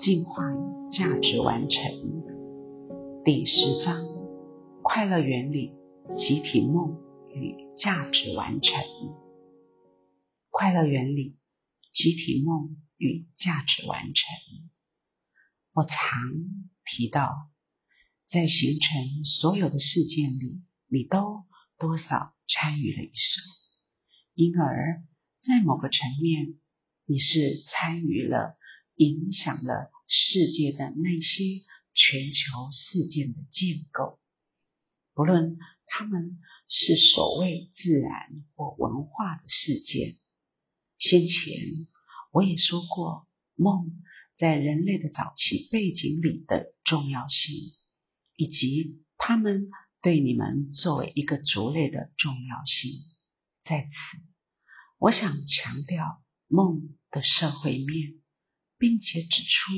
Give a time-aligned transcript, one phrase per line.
[0.00, 0.42] 进化
[0.90, 1.78] 价值完成
[3.22, 4.02] 第十章：
[4.82, 5.72] 快乐原理、
[6.16, 6.96] 集体梦
[7.34, 8.72] 与价值完成。
[10.48, 11.36] 快乐原理、
[11.92, 14.14] 集体梦与价值完成。
[15.74, 15.92] 我常
[16.86, 17.30] 提到，
[18.30, 21.44] 在形成所有的事件里，你都
[21.78, 23.42] 多少参与了一手，
[24.32, 25.02] 因而，
[25.42, 26.58] 在某个层面，
[27.04, 28.56] 你是参与了。
[29.00, 31.64] 影响了世界的那些
[31.94, 34.20] 全球事件的建构，
[35.14, 40.16] 不论他们是所谓自然或文化的事件。
[40.98, 41.88] 先前
[42.30, 44.02] 我也说过，梦
[44.36, 47.54] 在人类的早期背景里的重要性，
[48.36, 49.70] 以及他们
[50.02, 52.92] 对你们作为一个族类的重要性。
[53.64, 54.22] 在此，
[54.98, 58.19] 我想强调梦的社会面。
[58.80, 59.72] 并且指出，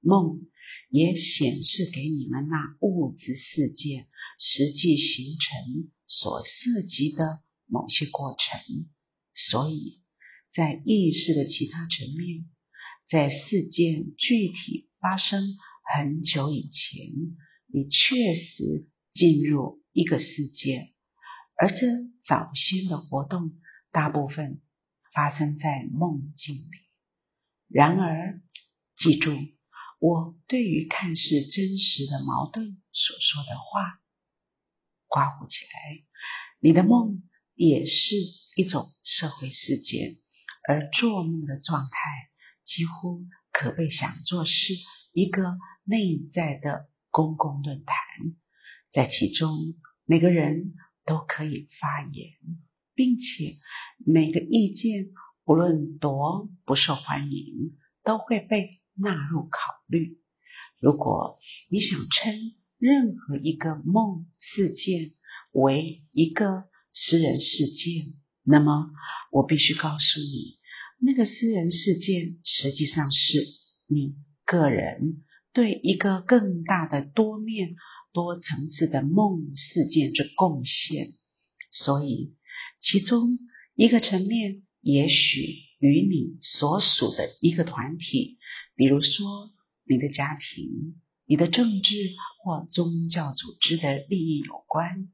[0.00, 0.42] 梦
[0.90, 4.06] 也显示给你们那物质世界
[4.38, 8.86] 实际形成所涉及的某些过程。
[9.34, 10.02] 所以
[10.52, 12.44] 在意识的其他层面，
[13.08, 15.56] 在事件具体发生
[15.94, 17.08] 很久以前，
[17.66, 20.92] 你确实进入一个世界，
[21.58, 21.86] 而这
[22.26, 23.52] 早先的活动
[23.90, 24.60] 大部分
[25.14, 26.83] 发生在梦境里。
[27.68, 28.40] 然而，
[28.96, 29.32] 记住
[29.98, 34.00] 我对于看似真实的矛盾所说的话，
[35.08, 36.04] 刮胡起来。
[36.60, 37.22] 你的梦
[37.54, 37.92] 也是
[38.56, 40.16] 一种社会事件，
[40.68, 41.90] 而做梦的状态
[42.64, 44.52] 几乎可被想作是
[45.12, 45.42] 一个
[45.84, 47.96] 内在的公共论坛，
[48.92, 52.30] 在其中每个人都可以发言，
[52.94, 53.56] 并且
[54.04, 55.08] 每个意见。
[55.44, 60.18] 不论多不受欢迎，都会被纳入考虑。
[60.80, 65.10] 如果你想称任何一个梦事件
[65.52, 68.90] 为一个私人事件，那么
[69.30, 70.56] 我必须告诉你，
[70.98, 73.46] 那个私人事件实际上是
[73.86, 74.14] 你
[74.46, 77.76] 个人对一个更大的多面、
[78.14, 81.08] 多层次的梦事件之贡献。
[81.70, 82.34] 所以，
[82.80, 83.38] 其中
[83.74, 84.62] 一个层面。
[84.84, 88.36] 也许与你所属的一个团体，
[88.76, 89.50] 比如说
[89.88, 91.94] 你的家庭、你的政治
[92.42, 95.08] 或宗教组织的利益有关，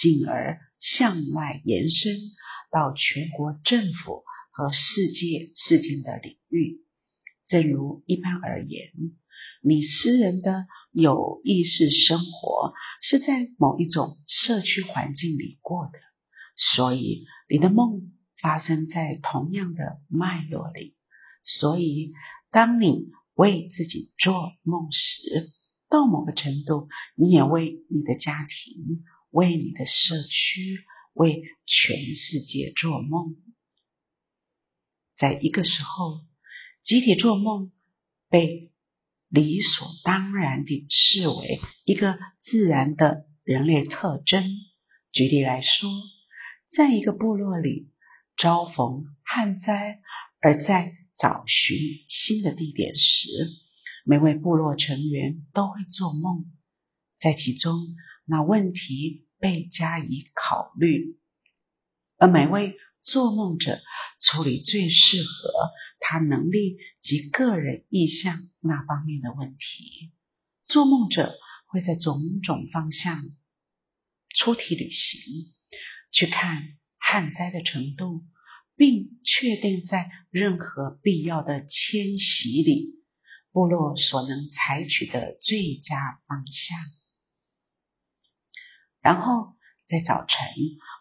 [0.00, 2.16] 进而向外延伸
[2.70, 6.84] 到全国政府和世界事件的领域。
[7.48, 8.92] 正如一般而言，
[9.64, 15.98] 你私人的有意识生活是在某一种社区环境里过的，
[16.76, 18.12] 所以你的梦。
[18.40, 20.94] 发生在同样的脉络里，
[21.42, 22.12] 所以
[22.52, 25.48] 当你为自己做梦时，
[25.88, 30.78] 到某个程度，你也为你的家庭、为你的社区、
[31.14, 33.34] 为全世界做梦。
[35.16, 36.20] 在一个时候，
[36.84, 37.72] 集体做梦
[38.30, 38.70] 被
[39.28, 44.44] 理所当然地视为一个自然的人类特征。
[45.10, 45.90] 举例来说，
[46.76, 47.90] 在一个部落里。
[48.38, 50.00] 遭逢旱灾，
[50.40, 51.76] 而在找寻
[52.08, 53.28] 新的地点时，
[54.04, 56.44] 每位部落成员都会做梦，
[57.20, 57.74] 在其中
[58.24, 61.18] 那问题被加以考虑，
[62.16, 63.80] 而每位做梦者
[64.20, 65.50] 处理最适合
[65.98, 70.12] 他能力及个人意向那方面的问题。
[70.64, 71.34] 做梦者
[71.66, 73.20] 会在种种方向
[74.36, 75.20] 出题旅行，
[76.12, 76.77] 去看。
[77.10, 78.22] 旱灾的程度，
[78.76, 83.02] 并确定在任何必要的迁徙里，
[83.50, 86.78] 部落所能采取的最佳方向。
[89.00, 89.56] 然后
[89.88, 90.38] 在早晨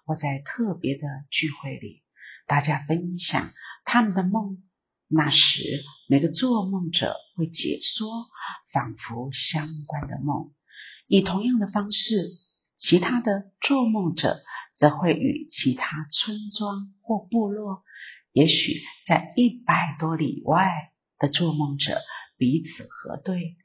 [0.06, 2.04] 或在特别的聚会里，
[2.46, 3.52] 大家分享
[3.84, 4.64] 他们的梦。
[5.10, 8.28] 那时，每个做梦者会解说
[8.72, 10.54] 仿佛相关的梦，
[11.08, 12.30] 以同样的方式，
[12.78, 14.40] 其他的做梦者。
[14.78, 17.84] 则会与其他村庄或部落，
[18.32, 22.00] 也许在一百多里外的做梦者
[22.38, 23.58] 彼此核对。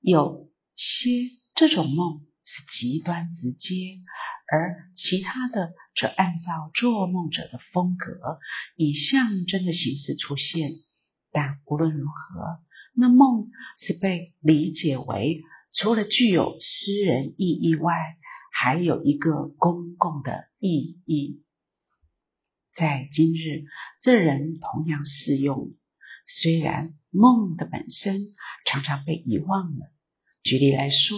[0.00, 1.10] 有些
[1.54, 3.96] 这种梦是极端直接，
[4.52, 8.38] 而其他的则按照做梦者的风格，
[8.76, 10.70] 以象征的形式出现。
[11.32, 12.60] 但无论如何，
[12.94, 13.48] 那梦
[13.78, 15.40] 是被理解为
[15.72, 17.94] 除了具有私人意义外。
[18.60, 21.44] 还有一个公共的意义，
[22.74, 23.64] 在今日，
[24.02, 25.76] 这人同样适用。
[26.26, 28.18] 虽然梦的本身
[28.66, 29.92] 常常被遗忘了。
[30.42, 31.16] 举例来说，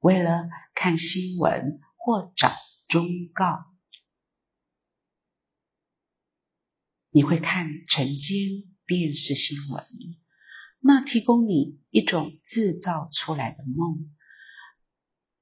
[0.00, 2.54] 为了看新闻或找
[2.88, 3.66] 忠告，
[7.10, 9.84] 你会看晨间电视新闻，
[10.80, 14.15] 那提供你一种制造出来的梦。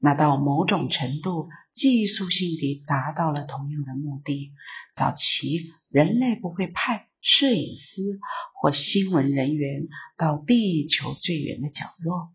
[0.04, 4.52] 那到某种程度，技术性地达到了同样的目的。
[4.94, 8.20] 早期人类不会派摄影师
[8.60, 12.34] 或新闻人员到地球最远的角落，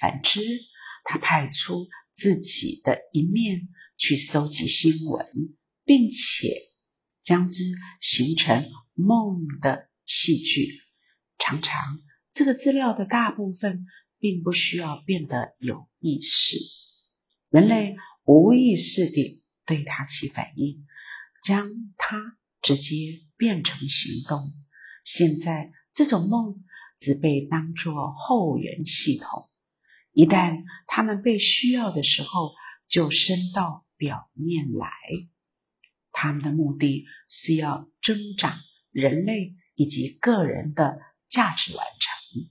[0.00, 0.40] 反之，
[1.04, 5.24] 他派出自己的一面去收集新闻，
[5.84, 6.16] 并且
[7.22, 7.62] 将之
[8.00, 10.80] 形成梦的戏剧。
[11.38, 12.00] 常常，
[12.34, 13.86] 这个资料的大部分
[14.18, 16.83] 并不需要变得有意识。
[17.54, 20.84] 人类无意识地对它起反应，
[21.44, 24.50] 将它直接变成行动。
[25.04, 26.56] 现在这种梦
[26.98, 29.44] 只被当作后援系统，
[30.12, 32.52] 一旦他们被需要的时候，
[32.88, 34.90] 就升到表面来。
[36.10, 38.58] 他们的目的是要增长
[38.90, 40.98] 人类以及个人的
[41.30, 42.50] 价值完成。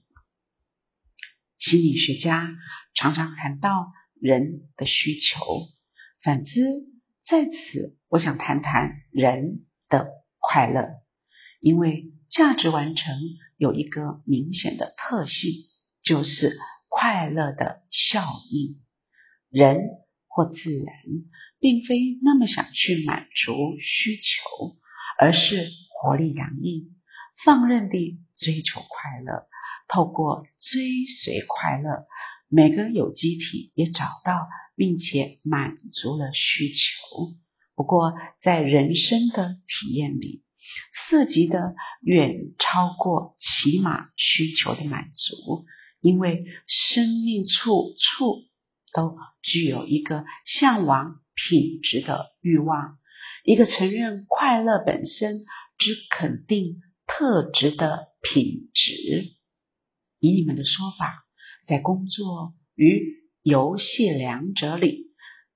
[1.58, 2.56] 心理学家
[2.94, 3.92] 常常谈到。
[4.24, 5.68] 人的需求，
[6.22, 6.62] 反之，
[7.26, 10.08] 在此我想谈谈人的
[10.40, 10.88] 快乐，
[11.60, 13.14] 因为价值完成
[13.58, 15.52] 有一个明显的特性，
[16.02, 16.56] 就是
[16.88, 18.80] 快乐的效应。
[19.50, 19.76] 人
[20.26, 20.96] 或自然，
[21.60, 24.74] 并非那么想去满足需求，
[25.18, 26.94] 而是活力洋溢、
[27.44, 29.46] 放任地追求快乐，
[29.86, 32.06] 透过追随快乐。
[32.54, 34.46] 每个有机体也找到
[34.76, 37.34] 并且满足了需求，
[37.74, 38.12] 不过
[38.42, 40.44] 在人生的体验里，
[41.08, 45.66] 涉及的远超过起码需求的满足，
[46.00, 48.44] 因为生命处处
[48.92, 52.98] 都具有一个向往品质的欲望，
[53.42, 55.40] 一个承认快乐本身
[55.76, 59.34] 之肯定特质的品质。
[60.20, 61.23] 以你们的说法。
[61.66, 65.06] 在工作与游戏两者里，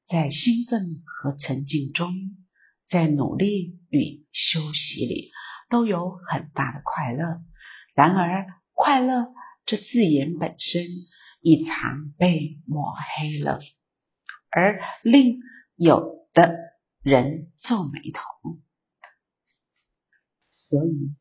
[0.08, 2.14] 在兴奋和沉静中，
[2.88, 5.30] 在努力与休息里，
[5.68, 7.42] 都有很大的快乐。
[7.94, 9.26] 然而，快乐
[9.66, 10.82] 这字眼本身
[11.40, 13.60] 已常被抹黑了，
[14.50, 15.40] 而令
[15.76, 16.54] 有的
[17.02, 18.22] 人皱眉头。
[20.54, 21.14] 所以，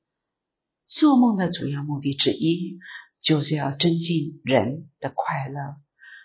[0.85, 2.79] 做梦的主要目的之一。
[3.21, 5.75] 就是要增进人的快乐，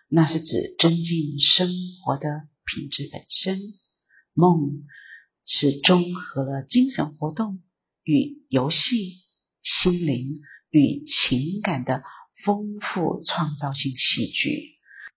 [0.08, 1.68] 那是指增进生
[2.04, 3.58] 活的品质本身。
[4.34, 4.84] 梦
[5.44, 7.62] 是综合了精神活动
[8.04, 9.16] 与游戏、
[9.62, 10.40] 心灵
[10.70, 12.02] 与情感的
[12.44, 14.78] 丰富创造性戏剧。